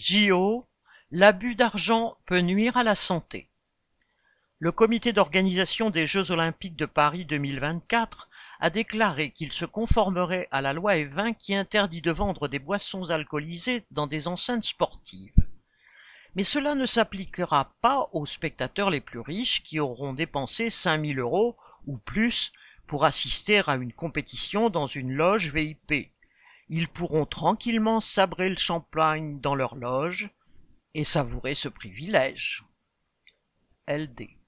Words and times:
JO, 0.00 0.66
l'abus 1.10 1.54
d'argent 1.54 2.16
peut 2.24 2.40
nuire 2.40 2.78
à 2.78 2.82
la 2.82 2.94
santé. 2.94 3.50
Le 4.58 4.72
comité 4.72 5.12
d'organisation 5.12 5.90
des 5.90 6.06
Jeux 6.06 6.30
olympiques 6.30 6.76
de 6.76 6.86
Paris 6.86 7.26
2024 7.26 8.30
a 8.60 8.70
déclaré 8.70 9.28
qu'il 9.28 9.52
se 9.52 9.66
conformerait 9.66 10.48
à 10.52 10.62
la 10.62 10.72
loi 10.72 10.94
E20 10.94 11.34
qui 11.36 11.54
interdit 11.54 12.00
de 12.00 12.12
vendre 12.12 12.48
des 12.48 12.58
boissons 12.58 13.10
alcoolisées 13.10 13.84
dans 13.90 14.06
des 14.06 14.26
enceintes 14.26 14.64
sportives. 14.64 15.34
Mais 16.34 16.44
cela 16.44 16.74
ne 16.74 16.86
s'appliquera 16.86 17.74
pas 17.82 18.08
aux 18.14 18.24
spectateurs 18.24 18.88
les 18.88 19.02
plus 19.02 19.20
riches 19.20 19.62
qui 19.62 19.80
auront 19.80 20.14
dépensé 20.14 20.70
5000 20.70 21.18
euros 21.18 21.58
ou 21.86 21.98
plus 21.98 22.52
pour 22.86 23.04
assister 23.04 23.60
à 23.66 23.74
une 23.74 23.92
compétition 23.92 24.70
dans 24.70 24.86
une 24.86 25.12
loge 25.12 25.52
VIP. 25.52 26.10
Ils 26.72 26.88
pourront 26.88 27.26
tranquillement 27.26 28.00
sabrer 28.00 28.48
le 28.48 28.56
champagne 28.56 29.40
dans 29.40 29.56
leur 29.56 29.74
loge 29.74 30.30
et 30.94 31.02
savourer 31.02 31.54
ce 31.54 31.68
privilège. 31.68 32.64
LD 33.88 34.39